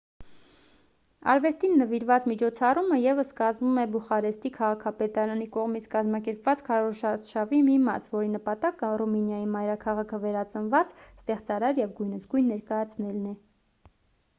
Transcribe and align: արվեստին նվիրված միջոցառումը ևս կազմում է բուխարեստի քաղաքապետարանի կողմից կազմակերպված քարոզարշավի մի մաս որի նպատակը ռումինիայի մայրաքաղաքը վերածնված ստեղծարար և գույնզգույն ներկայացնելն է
արվեստին 1.33 1.75
նվիրված 1.81 2.23
միջոցառումը 2.31 2.97
ևս 3.01 3.33
կազմում 3.39 3.77
է 3.81 3.83
բուխարեստի 3.95 4.51
քաղաքապետարանի 4.55 5.47
կողմից 5.57 5.85
կազմակերպված 5.93 6.65
քարոզարշավի 6.71 7.61
մի 7.69 7.77
մաս 7.89 8.09
որի 8.17 8.33
նպատակը 8.39 8.91
ռումինիայի 9.05 9.47
մայրաքաղաքը 9.59 10.23
վերածնված 10.27 10.97
ստեղծարար 11.05 11.83
և 11.85 11.95
գույնզգույն 12.03 12.53
ներկայացնելն 12.57 13.33
է 13.37 13.41